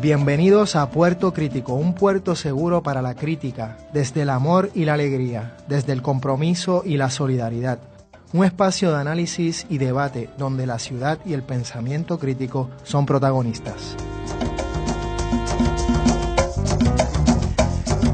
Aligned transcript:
Bienvenidos 0.00 0.76
a 0.76 0.92
Puerto 0.92 1.34
Crítico, 1.34 1.74
un 1.74 1.92
puerto 1.92 2.36
seguro 2.36 2.84
para 2.84 3.02
la 3.02 3.16
crítica, 3.16 3.76
desde 3.92 4.22
el 4.22 4.30
amor 4.30 4.70
y 4.72 4.84
la 4.84 4.94
alegría, 4.94 5.56
desde 5.66 5.92
el 5.92 6.02
compromiso 6.02 6.84
y 6.86 6.98
la 6.98 7.10
solidaridad. 7.10 7.80
Un 8.32 8.44
espacio 8.44 8.92
de 8.92 9.00
análisis 9.00 9.66
y 9.68 9.78
debate 9.78 10.30
donde 10.38 10.66
la 10.66 10.78
ciudad 10.78 11.18
y 11.26 11.32
el 11.32 11.42
pensamiento 11.42 12.20
crítico 12.20 12.70
son 12.84 13.06
protagonistas. 13.06 13.96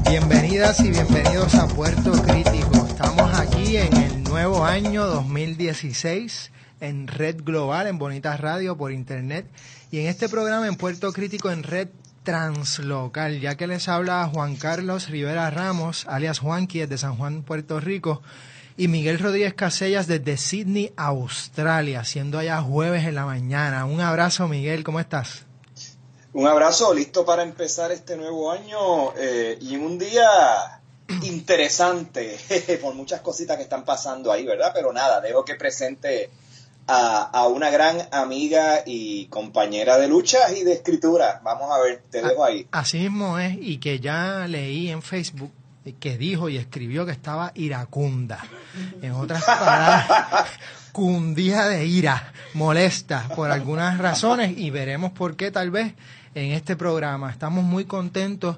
Bienvenidas 0.09 0.79
y 0.79 0.89
bienvenidos 0.89 1.53
a 1.53 1.67
Puerto 1.67 2.13
Crítico. 2.13 2.87
Estamos 2.87 3.39
aquí 3.39 3.77
en 3.77 3.95
el 3.95 4.23
nuevo 4.23 4.65
año 4.65 5.05
2016 5.05 6.51
en 6.79 7.07
Red 7.07 7.43
Global, 7.43 7.87
en 7.87 7.97
Bonitas 7.97 8.39
Radio, 8.39 8.75
por 8.75 8.91
Internet 8.91 9.45
y 9.95 10.01
en 10.01 10.07
este 10.07 10.27
programa 10.27 10.67
en 10.67 10.75
Puerto 10.75 11.13
Crítico 11.13 11.49
en 11.51 11.63
Red 11.63 11.87
Translocal, 12.25 13.39
ya 13.39 13.55
que 13.55 13.65
les 13.65 13.87
habla 13.87 14.29
Juan 14.29 14.57
Carlos 14.57 15.07
Rivera 15.07 15.49
Ramos, 15.49 16.05
alias 16.09 16.39
Juanqui, 16.39 16.79
desde 16.79 16.97
San 16.97 17.15
Juan, 17.15 17.43
Puerto 17.43 17.79
Rico, 17.79 18.21
y 18.75 18.89
Miguel 18.89 19.19
Rodríguez 19.19 19.53
Casellas 19.53 20.05
desde 20.05 20.35
Sydney, 20.35 20.91
Australia, 20.97 22.03
siendo 22.03 22.37
allá 22.37 22.61
jueves 22.61 23.05
en 23.05 23.15
la 23.15 23.23
mañana. 23.23 23.85
Un 23.85 24.01
abrazo, 24.01 24.49
Miguel, 24.49 24.83
¿cómo 24.83 24.99
estás? 24.99 25.45
Un 26.33 26.45
abrazo, 26.45 26.93
listo 26.93 27.23
para 27.23 27.43
empezar 27.43 27.93
este 27.93 28.17
nuevo 28.17 28.51
año 28.51 29.13
eh, 29.15 29.57
y 29.61 29.75
en 29.75 29.81
un 29.81 29.97
día 29.97 30.27
interesante 31.23 32.37
por 32.81 32.95
muchas 32.95 33.21
cositas 33.21 33.55
que 33.55 33.63
están 33.63 33.85
pasando 33.85 34.29
ahí, 34.29 34.45
¿verdad? 34.45 34.71
Pero 34.73 34.91
nada, 34.91 35.21
dejo 35.21 35.45
que 35.45 35.55
presente 35.55 36.31
a, 36.87 37.47
una 37.47 37.69
gran 37.69 37.97
amiga 38.11 38.81
y 38.85 39.25
compañera 39.27 39.97
de 39.97 40.07
lucha 40.07 40.51
y 40.51 40.63
de 40.63 40.73
escritura. 40.73 41.41
Vamos 41.43 41.71
a 41.71 41.79
ver, 41.79 42.03
te 42.09 42.21
dejo 42.21 42.43
ahí. 42.43 42.67
Así 42.71 42.99
mismo 42.99 43.39
es, 43.39 43.57
y 43.59 43.77
que 43.77 43.99
ya 43.99 44.47
leí 44.47 44.89
en 44.89 45.01
Facebook 45.01 45.51
que 45.99 46.17
dijo 46.17 46.49
y 46.49 46.57
escribió 46.57 47.05
que 47.05 47.11
estaba 47.11 47.51
iracunda. 47.55 48.39
En 49.01 49.11
otras 49.11 49.43
palabras, 49.45 50.49
cundía 50.91 51.67
de 51.67 51.85
ira, 51.85 52.33
molesta 52.53 53.27
por 53.35 53.51
algunas 53.51 53.97
razones 53.97 54.57
y 54.57 54.69
veremos 54.69 55.11
por 55.11 55.35
qué 55.35 55.51
tal 55.51 55.71
vez 55.71 55.93
en 56.33 56.51
este 56.53 56.75
programa. 56.75 57.29
Estamos 57.31 57.63
muy 57.63 57.85
contentos 57.85 58.57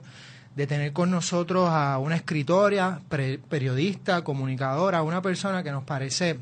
de 0.56 0.66
tener 0.68 0.94
con 0.94 1.12
nosotros 1.12 1.70
a 1.70 2.00
una 2.00 2.16
escritora, 2.16 3.02
periodista, 3.10 4.24
comunicadora, 4.24 5.04
una 5.04 5.22
persona 5.22 5.62
que 5.62 5.72
nos 5.72 5.84
parece 5.84 6.40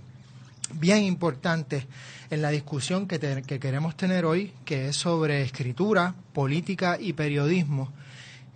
bien 0.74 1.04
importante 1.04 1.88
en 2.30 2.42
la 2.42 2.50
discusión 2.50 3.08
que, 3.08 3.20
que, 3.20 3.60
queremos 3.60 3.96
tener 3.96 4.26
hoy, 4.26 4.54
que 4.66 4.90
es 4.90 4.96
sobre 4.96 5.42
escritura, 5.42 6.16
política 6.34 6.98
y 7.00 7.14
periodismo. 7.14 7.92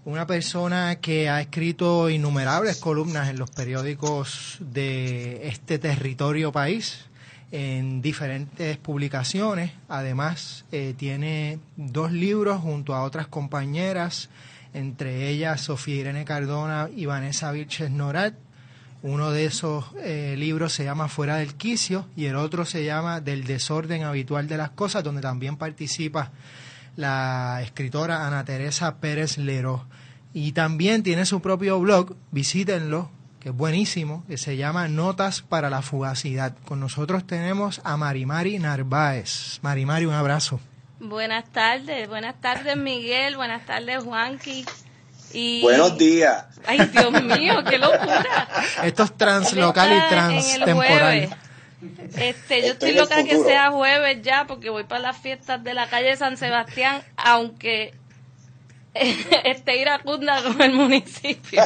Una 0.05 0.25
persona 0.25 0.97
que 1.01 1.29
ha 1.29 1.41
escrito 1.41 2.09
innumerables 2.09 2.77
columnas 2.77 3.29
en 3.29 3.37
los 3.37 3.51
periódicos 3.51 4.57
de 4.59 5.47
este 5.47 5.77
territorio 5.77 6.51
país, 6.51 7.09
en 7.51 8.01
diferentes 8.01 8.77
publicaciones. 8.77 9.71
Además, 9.87 10.65
eh, 10.71 10.93
tiene 10.97 11.59
dos 11.75 12.11
libros 12.11 12.61
junto 12.61 12.95
a 12.95 13.03
otras 13.03 13.27
compañeras, 13.27 14.29
entre 14.73 15.29
ellas 15.29 15.61
Sofía 15.61 15.95
Irene 15.95 16.25
Cardona 16.25 16.89
y 16.95 17.05
Vanessa 17.05 17.51
Vilches 17.51 17.89
Norat, 17.89 18.35
uno 19.01 19.31
de 19.31 19.45
esos 19.45 19.85
eh, 20.03 20.35
libros 20.37 20.73
se 20.73 20.83
llama 20.83 21.07
Fuera 21.07 21.37
del 21.37 21.55
quicio 21.55 22.05
y 22.15 22.25
el 22.25 22.35
otro 22.35 22.65
se 22.65 22.83
llama 22.83 23.21
Del 23.21 23.45
desorden 23.45 24.03
habitual 24.03 24.47
de 24.47 24.57
las 24.57 24.71
cosas, 24.71 25.03
donde 25.03 25.21
también 25.21 25.55
participa 25.55 26.31
la 26.95 27.61
escritora 27.63 28.27
Ana 28.27 28.43
Teresa 28.43 28.97
Pérez 28.97 29.37
Lero. 29.37 29.85
Y 30.33 30.51
también 30.51 31.01
tiene 31.01 31.25
su 31.25 31.41
propio 31.41 31.79
blog, 31.79 32.15
visítenlo, 32.31 33.09
que 33.39 33.49
es 33.49 33.55
buenísimo, 33.55 34.25
que 34.27 34.37
se 34.37 34.57
llama 34.57 34.87
Notas 34.89 35.41
para 35.41 35.69
la 35.69 35.81
Fugacidad. 35.81 36.57
Con 36.65 36.81
nosotros 36.81 37.25
tenemos 37.25 37.81
a 37.85 37.95
Marimari 37.95 38.59
Narváez. 38.59 39.59
Marimari, 39.61 40.05
un 40.05 40.13
abrazo. 40.13 40.59
Buenas 40.99 41.49
tardes, 41.49 42.09
buenas 42.09 42.41
tardes 42.41 42.75
Miguel, 42.75 43.37
buenas 43.37 43.65
tardes 43.65 44.03
Juanqui. 44.03 44.65
Buenos 45.61 45.97
días. 45.97 46.45
Ay, 46.65 46.79
Dios 46.79 47.11
mío, 47.23 47.63
qué 47.69 47.77
locura. 47.77 48.47
Esto 48.83 49.03
es 49.03 49.17
translocal 49.17 49.91
y 49.91 50.09
transtemporal. 50.09 51.29
Este, 52.17 52.61
yo 52.61 52.73
estoy, 52.73 52.93
loca 52.93 53.23
que 53.23 53.37
sea 53.37 53.71
jueves 53.71 54.21
ya 54.21 54.45
porque 54.45 54.69
voy 54.69 54.83
para 54.83 55.01
las 55.01 55.17
fiestas 55.17 55.63
de 55.63 55.73
la 55.73 55.87
calle 55.87 56.15
San 56.17 56.35
Sebastián, 56.35 57.01
aunque 57.15 57.93
esté 58.93 59.77
iracunda 59.77 60.41
con 60.43 60.61
el 60.61 60.73
municipio. 60.73 61.63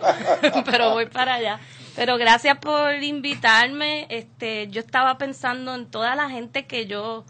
Pero 0.64 0.90
voy 0.90 1.06
para 1.06 1.34
allá. 1.34 1.60
Pero 1.94 2.18
gracias 2.18 2.58
por 2.58 3.02
invitarme. 3.02 4.06
Este, 4.10 4.68
yo 4.68 4.80
estaba 4.80 5.16
pensando 5.16 5.74
en 5.74 5.90
toda 5.90 6.14
la 6.14 6.28
gente 6.28 6.66
que 6.66 6.86
yo 6.86 7.24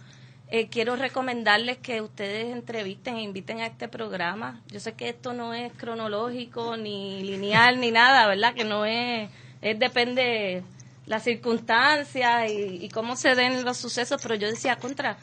eh, 0.48 0.68
quiero 0.68 0.94
recomendarles 0.94 1.78
que 1.78 2.00
ustedes 2.00 2.52
entrevisten 2.52 3.16
e 3.16 3.22
inviten 3.22 3.60
a 3.60 3.66
este 3.66 3.88
programa. 3.88 4.62
Yo 4.68 4.78
sé 4.78 4.94
que 4.94 5.08
esto 5.08 5.32
no 5.32 5.54
es 5.54 5.72
cronológico, 5.72 6.76
ni 6.76 7.22
lineal, 7.22 7.80
ni 7.80 7.90
nada, 7.90 8.28
¿verdad? 8.28 8.54
Que 8.54 8.64
no 8.64 8.84
es, 8.86 9.28
es 9.60 9.78
depende 9.78 10.62
las 11.06 11.24
circunstancias 11.24 12.50
y, 12.50 12.88
cómo 12.90 13.16
se 13.16 13.34
den 13.34 13.64
los 13.64 13.76
sucesos, 13.76 14.20
pero 14.22 14.34
yo 14.34 14.48
decía, 14.48 14.76
contra, 14.76 15.16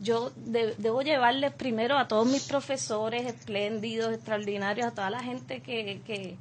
yo 0.00 0.32
debo 0.36 1.02
llevarles 1.02 1.52
primero 1.52 1.98
a 1.98 2.08
todos 2.08 2.26
mis 2.26 2.44
profesores 2.44 3.26
espléndidos, 3.26 4.12
extraordinarios, 4.14 4.86
a 4.86 4.90
toda 4.92 5.10
la 5.10 5.22
gente 5.22 5.60
que, 5.60 6.00
que, 6.06 6.36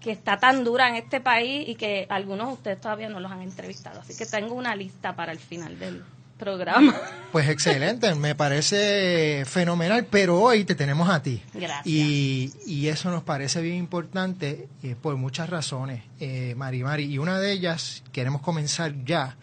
que 0.00 0.10
está 0.10 0.38
tan 0.38 0.64
dura 0.64 0.88
en 0.88 0.96
este 0.96 1.20
país 1.20 1.68
y 1.68 1.74
que 1.76 2.06
algunos 2.08 2.48
de 2.48 2.52
ustedes 2.54 2.80
todavía 2.80 3.08
no 3.08 3.20
los 3.20 3.30
han 3.30 3.42
entrevistado. 3.42 4.00
Así 4.00 4.16
que 4.16 4.26
tengo 4.26 4.54
una 4.54 4.74
lista 4.76 5.16
para 5.16 5.32
el 5.32 5.40
final 5.40 5.78
del, 5.78 6.04
programa. 6.38 6.94
Pues 7.32 7.48
excelente, 7.48 8.14
me 8.14 8.34
parece 8.34 9.44
fenomenal, 9.46 10.06
pero 10.08 10.40
hoy 10.40 10.64
te 10.64 10.74
tenemos 10.74 11.08
a 11.08 11.22
ti. 11.22 11.42
Gracias. 11.52 11.86
Y, 11.86 12.52
y 12.66 12.88
eso 12.88 13.10
nos 13.10 13.22
parece 13.22 13.60
bien 13.60 13.76
importante 13.76 14.68
eh, 14.82 14.94
por 15.00 15.16
muchas 15.16 15.50
razones, 15.50 16.02
eh, 16.20 16.54
Mari 16.56 16.84
Mari. 16.84 17.04
Y 17.04 17.18
una 17.18 17.38
de 17.40 17.52
ellas, 17.52 18.04
queremos 18.12 18.40
comenzar 18.40 19.04
ya, 19.04 19.36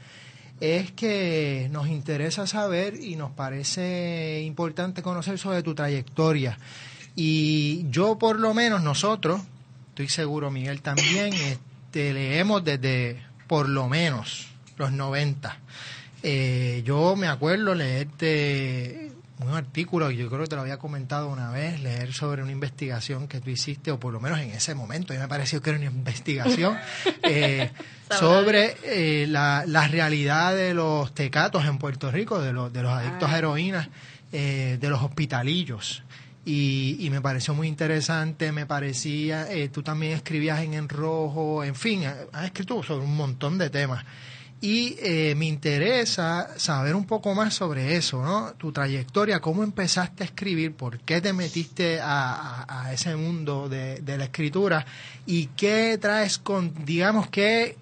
es 0.61 0.91
que 0.91 1.67
nos 1.71 1.87
interesa 1.87 2.45
saber 2.47 2.95
y 2.95 3.15
nos 3.15 3.31
parece 3.31 4.41
importante 4.45 5.01
conocer 5.01 5.37
sobre 5.39 5.63
tu 5.63 5.73
trayectoria. 5.73 6.57
Y 7.15 7.89
yo 7.89 8.17
por 8.17 8.39
lo 8.39 8.53
menos, 8.53 8.81
nosotros, 8.81 9.41
estoy 9.89 10.07
seguro 10.07 10.51
Miguel 10.51 10.81
también, 10.81 11.33
te 11.91 12.13
leemos 12.13 12.63
desde 12.63 13.21
por 13.47 13.67
lo 13.67 13.89
menos 13.89 14.47
los 14.77 14.91
90. 14.91 15.57
Eh, 16.23 16.83
yo 16.85 17.15
me 17.15 17.27
acuerdo 17.27 17.73
leerte 17.73 19.11
un 19.39 19.55
artículo, 19.55 20.11
yo 20.11 20.29
creo 20.29 20.41
que 20.41 20.47
te 20.47 20.55
lo 20.55 20.61
había 20.61 20.77
comentado 20.77 21.27
una 21.29 21.49
vez, 21.49 21.81
leer 21.81 22.13
sobre 22.13 22.43
una 22.43 22.51
investigación 22.51 23.27
que 23.27 23.41
tú 23.41 23.49
hiciste, 23.49 23.91
o 23.91 23.99
por 23.99 24.13
lo 24.13 24.19
menos 24.19 24.39
en 24.39 24.51
ese 24.51 24.75
momento, 24.75 25.15
y 25.15 25.17
me 25.17 25.27
pareció 25.27 25.63
que 25.63 25.71
era 25.71 25.79
una 25.79 25.87
investigación 25.87 26.77
eh, 27.23 27.71
sobre 28.11 28.77
eh, 28.83 29.25
la, 29.27 29.63
la, 29.65 29.87
realidad 29.87 30.55
de 30.55 30.75
los 30.75 31.15
tecatos 31.15 31.65
en 31.65 31.79
Puerto 31.79 32.11
Rico, 32.11 32.39
de, 32.39 32.53
los, 32.53 32.71
de 32.71 32.83
los 32.83 32.91
adictos 32.91 33.29
a 33.29 33.33
ah. 33.33 33.37
heroína, 33.39 33.89
de 34.31 34.89
los 34.89 35.01
hospitalillos. 35.01 36.03
Y, 36.45 36.97
y, 36.99 37.09
me 37.09 37.19
pareció 37.19 37.53
muy 37.55 37.67
interesante, 37.67 38.51
me 38.51 38.65
parecía, 38.65 39.47
tú 39.71 39.83
también 39.83 40.13
escribías 40.13 40.61
en 40.61 40.73
En 40.75 40.87
Rojo, 40.87 41.63
en 41.63 41.75
fin, 41.75 42.05
has 42.05 42.45
escrito 42.45 42.81
sobre 42.83 43.05
un 43.05 43.15
montón 43.15 43.57
de 43.57 43.69
temas. 43.69 44.05
Y 44.61 44.95
eh, 44.99 45.33
me 45.35 45.47
interesa 45.47 46.49
saber 46.57 46.95
un 46.95 47.05
poco 47.05 47.33
más 47.33 47.55
sobre 47.55 47.95
eso, 47.95 48.23
¿no? 48.23 48.53
Tu 48.53 48.71
trayectoria, 48.71 49.39
cómo 49.39 49.63
empezaste 49.63 50.23
a 50.23 50.27
escribir, 50.27 50.75
por 50.75 50.99
qué 50.99 51.19
te 51.19 51.33
metiste 51.33 51.99
a, 52.01 52.89
ese 52.93 53.15
mundo 53.15 53.67
de, 53.67 54.01
la 54.05 54.25
escritura 54.25 54.85
y 55.25 55.47
qué 55.47 55.97
traes 55.99 56.37
con, 56.37 56.85
digamos, 56.85 57.27
qué, 57.29 57.75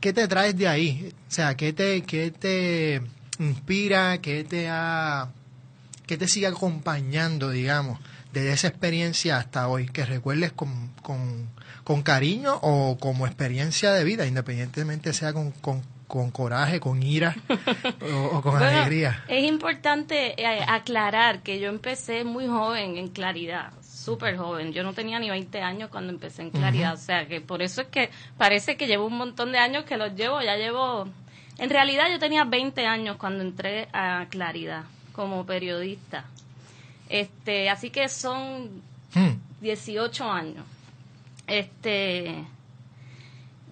qué 0.00 0.12
te 0.14 0.26
traes 0.26 0.56
de 0.56 0.66
ahí. 0.66 1.12
O 1.28 1.30
sea, 1.30 1.56
qué 1.56 1.74
te, 1.74 2.02
qué 2.02 2.30
te 2.30 3.02
inspira, 3.38 4.18
qué 4.22 4.44
te 4.44 4.68
ha 4.70 5.28
¿qué 6.06 6.16
te 6.16 6.28
sigue 6.28 6.46
acompañando, 6.46 7.50
digamos, 7.50 7.98
desde 8.32 8.52
esa 8.52 8.68
experiencia 8.68 9.38
hasta 9.38 9.68
hoy? 9.68 9.86
Que 9.86 10.04
recuerdes 10.04 10.52
con, 10.52 10.90
con, 11.02 12.02
cariño 12.02 12.58
o 12.62 12.98
como 12.98 13.26
experiencia 13.26 13.92
de 13.92 14.04
vida, 14.04 14.26
independientemente 14.26 15.12
sea 15.12 15.32
con, 15.32 15.52
con, 15.52 15.82
coraje, 16.04 16.80
con 16.80 17.02
ira 17.02 17.34
o, 18.32 18.40
con 18.40 18.62
alegría. 18.62 19.24
Es 19.28 19.44
importante 19.44 20.40
eh, 20.40 20.64
aclarar 20.66 21.42
que 21.42 21.58
yo 21.60 21.68
empecé 21.68 22.24
muy 22.24 22.46
joven 22.46 22.96
en 22.96 23.08
claridad 23.08 23.72
súper 24.04 24.36
joven. 24.36 24.72
Yo 24.72 24.82
no 24.82 24.92
tenía 24.92 25.18
ni 25.18 25.30
20 25.30 25.60
años 25.62 25.88
cuando 25.90 26.12
empecé 26.12 26.42
en 26.42 26.50
Claridad. 26.50 26.94
O 26.94 26.98
sea, 26.98 27.26
que 27.26 27.40
por 27.40 27.62
eso 27.62 27.80
es 27.80 27.88
que 27.88 28.10
parece 28.36 28.76
que 28.76 28.86
llevo 28.86 29.06
un 29.06 29.16
montón 29.16 29.50
de 29.50 29.58
años 29.58 29.84
que 29.84 29.96
los 29.96 30.14
llevo. 30.14 30.42
Ya 30.42 30.56
llevo. 30.56 31.08
En 31.58 31.70
realidad, 31.70 32.04
yo 32.10 32.18
tenía 32.18 32.44
20 32.44 32.86
años 32.86 33.16
cuando 33.16 33.42
entré 33.42 33.88
a 33.92 34.26
Claridad 34.28 34.84
como 35.12 35.46
periodista. 35.46 36.24
Este, 37.08 37.70
así 37.70 37.90
que 37.90 38.08
son 38.08 38.82
18 39.60 40.24
hmm. 40.24 40.28
años. 40.28 40.64
Este. 41.46 42.44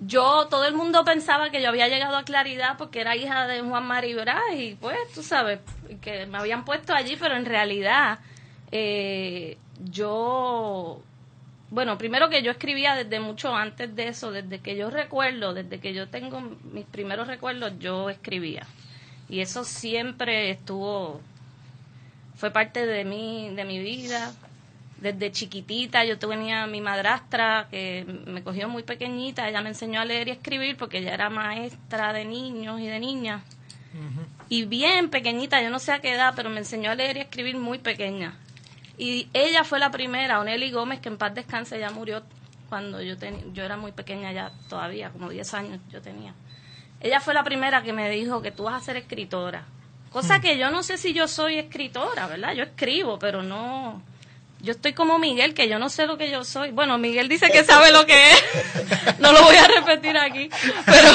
Yo, 0.04 0.48
todo 0.48 0.66
el 0.66 0.74
mundo 0.74 1.04
pensaba 1.04 1.50
que 1.50 1.62
yo 1.62 1.68
había 1.68 1.86
llegado 1.86 2.16
a 2.16 2.24
Claridad 2.24 2.76
porque 2.76 3.00
era 3.00 3.14
hija 3.14 3.46
de 3.46 3.60
Juan 3.60 3.86
Maribra 3.86 4.40
y 4.54 4.74
pues, 4.74 4.98
tú 5.14 5.22
sabes, 5.22 5.60
que 6.00 6.26
me 6.26 6.38
habían 6.38 6.64
puesto 6.64 6.92
allí, 6.92 7.16
pero 7.16 7.36
en 7.36 7.44
realidad 7.44 8.18
eh, 8.72 9.58
yo, 9.84 11.00
bueno, 11.70 11.98
primero 11.98 12.30
que 12.30 12.42
yo 12.42 12.50
escribía 12.50 12.96
desde 12.96 13.20
mucho 13.20 13.54
antes 13.54 13.94
de 13.94 14.08
eso, 14.08 14.32
desde 14.32 14.60
que 14.60 14.76
yo 14.76 14.90
recuerdo, 14.90 15.54
desde 15.54 15.78
que 15.78 15.94
yo 15.94 16.08
tengo 16.08 16.40
mis 16.40 16.86
primeros 16.86 17.28
recuerdos, 17.28 17.74
yo 17.78 18.10
escribía. 18.10 18.66
Y 19.28 19.40
eso 19.40 19.64
siempre 19.64 20.50
estuvo, 20.50 21.20
fue 22.34 22.50
parte 22.50 22.86
de 22.86 23.04
mí, 23.04 23.52
de 23.54 23.64
mi 23.64 23.78
vida. 23.78 24.32
Desde 25.02 25.32
chiquitita 25.32 26.04
yo 26.04 26.16
tenía 26.16 26.68
mi 26.68 26.80
madrastra 26.80 27.66
que 27.72 28.06
me 28.26 28.44
cogió 28.44 28.68
muy 28.68 28.84
pequeñita, 28.84 29.48
ella 29.48 29.60
me 29.60 29.70
enseñó 29.70 30.00
a 30.00 30.04
leer 30.04 30.28
y 30.28 30.30
escribir 30.30 30.76
porque 30.76 30.98
ella 30.98 31.12
era 31.12 31.28
maestra 31.28 32.12
de 32.12 32.24
niños 32.24 32.80
y 32.80 32.86
de 32.86 33.00
niñas. 33.00 33.42
Y 34.48 34.64
bien 34.64 35.10
pequeñita, 35.10 35.60
yo 35.60 35.70
no 35.70 35.80
sé 35.80 35.90
a 35.90 36.00
qué 36.00 36.12
edad, 36.12 36.34
pero 36.36 36.50
me 36.50 36.58
enseñó 36.58 36.92
a 36.92 36.94
leer 36.94 37.16
y 37.16 37.20
escribir 37.20 37.56
muy 37.56 37.78
pequeña. 37.78 38.36
Y 38.96 39.28
ella 39.34 39.64
fue 39.64 39.80
la 39.80 39.90
primera, 39.90 40.38
Oneli 40.38 40.70
Gómez, 40.70 41.00
que 41.00 41.08
en 41.08 41.18
paz 41.18 41.34
descanse, 41.34 41.80
ya 41.80 41.90
murió 41.90 42.22
cuando 42.68 43.02
yo, 43.02 43.16
yo 43.52 43.64
era 43.64 43.76
muy 43.76 43.90
pequeña 43.90 44.30
ya 44.30 44.52
todavía, 44.68 45.10
como 45.10 45.30
10 45.30 45.54
años 45.54 45.80
yo 45.90 46.00
tenía. 46.00 46.32
Ella 47.00 47.18
fue 47.18 47.34
la 47.34 47.42
primera 47.42 47.82
que 47.82 47.92
me 47.92 48.08
dijo 48.08 48.40
que 48.40 48.52
tú 48.52 48.64
vas 48.64 48.80
a 48.80 48.84
ser 48.84 48.96
escritora. 48.96 49.64
Cosa 50.12 50.38
hmm. 50.38 50.42
que 50.42 50.58
yo 50.58 50.70
no 50.70 50.84
sé 50.84 50.96
si 50.96 51.12
yo 51.12 51.26
soy 51.26 51.58
escritora, 51.58 52.28
¿verdad? 52.28 52.54
Yo 52.54 52.62
escribo, 52.62 53.18
pero 53.18 53.42
no, 53.42 54.00
yo 54.62 54.70
estoy 54.70 54.92
como 54.92 55.18
Miguel, 55.18 55.54
que 55.54 55.68
yo 55.68 55.80
no 55.80 55.88
sé 55.88 56.06
lo 56.06 56.16
que 56.16 56.30
yo 56.30 56.44
soy. 56.44 56.70
Bueno, 56.70 56.96
Miguel 56.96 57.28
dice 57.28 57.50
que 57.50 57.64
sabe 57.64 57.90
lo 57.90 58.06
que 58.06 58.30
es. 58.30 58.44
No 59.18 59.32
lo 59.32 59.42
voy 59.42 59.56
a 59.56 59.66
repetir 59.66 60.16
aquí. 60.16 60.50
Pero 60.86 61.08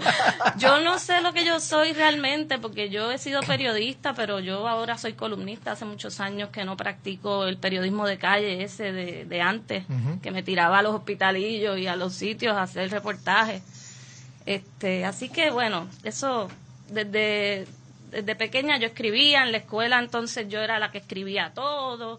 yo 0.58 0.80
no 0.80 0.98
sé 0.98 1.20
lo 1.20 1.32
que 1.32 1.44
yo 1.44 1.60
soy 1.60 1.92
realmente, 1.92 2.58
porque 2.58 2.90
yo 2.90 3.12
he 3.12 3.18
sido 3.18 3.42
periodista, 3.42 4.12
pero 4.14 4.40
yo 4.40 4.66
ahora 4.66 4.98
soy 4.98 5.12
columnista. 5.12 5.72
Hace 5.72 5.84
muchos 5.84 6.18
años 6.18 6.48
que 6.50 6.64
no 6.64 6.76
practico 6.76 7.46
el 7.46 7.58
periodismo 7.58 8.08
de 8.08 8.18
calle 8.18 8.64
ese 8.64 8.90
de, 8.90 9.40
antes, 9.40 9.84
que 10.20 10.32
me 10.32 10.42
tiraba 10.42 10.80
a 10.80 10.82
los 10.82 10.92
hospitalillos 10.92 11.78
y 11.78 11.86
a 11.86 11.94
los 11.94 12.14
sitios 12.14 12.56
a 12.56 12.62
hacer 12.62 12.90
reportajes. 12.90 13.62
Este, 14.46 15.04
así 15.04 15.28
que 15.28 15.52
bueno, 15.52 15.88
eso 16.02 16.48
desde, 16.88 17.68
desde 18.10 18.34
pequeña 18.34 18.78
yo 18.78 18.88
escribía 18.88 19.44
en 19.44 19.52
la 19.52 19.58
escuela, 19.58 20.00
entonces 20.00 20.48
yo 20.48 20.60
era 20.60 20.80
la 20.80 20.90
que 20.90 20.98
escribía 20.98 21.52
todo 21.54 22.18